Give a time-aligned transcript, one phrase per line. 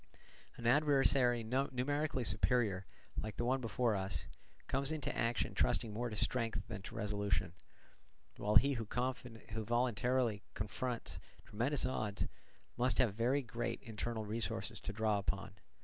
[0.57, 2.87] An adversary numerically superior,
[3.19, 4.25] like the one before us,
[4.65, 7.53] comes into action trusting more to strength than to resolution;
[8.37, 8.87] while he who
[9.63, 12.27] voluntarily confronts tremendous odds
[12.77, 15.51] must have very great internal resources to draw upon.